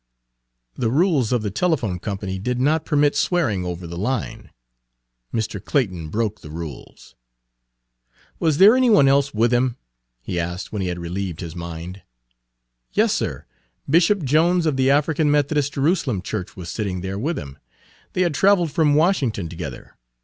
The 0.75 0.89
rules 0.89 1.31
of 1.31 1.43
the 1.43 1.51
telephone 1.51 1.99
company 1.99 2.39
did 2.39 2.59
not 2.59 2.85
permit 2.85 3.15
swearing 3.15 3.63
over 3.63 3.85
the 3.85 3.99
line. 3.99 4.49
Mr. 5.31 5.63
Clayton 5.63 6.09
broke 6.09 6.41
the 6.41 6.49
rules. 6.49 7.13
"Was 8.39 8.57
there 8.57 8.75
any 8.75 8.89
one 8.89 9.07
else 9.07 9.31
with 9.31 9.53
him?" 9.53 9.77
he 10.19 10.39
asked 10.39 10.71
when 10.73 10.81
he 10.81 10.87
had 10.87 10.97
relieved 10.97 11.41
his 11.41 11.55
mind. 11.55 12.01
"Yes, 12.93 13.13
sir, 13.13 13.45
Bishop 13.87 14.23
Jones 14.23 14.65
of 14.65 14.75
the 14.75 14.89
African 14.89 15.29
Methodist 15.29 15.73
Jerusalem 15.73 16.23
Church 16.23 16.57
was 16.57 16.69
sitting 16.69 17.01
there 17.01 17.17
Page 17.17 17.23
128 17.25 17.25
with 17.27 17.37
him; 17.37 17.61
they 18.13 18.21
had 18.23 18.33
traveled 18.33 18.71
from 18.71 18.95
Washington 18.95 19.49
together. 19.49 19.93